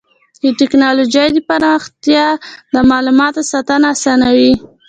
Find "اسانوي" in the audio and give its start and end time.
3.95-4.53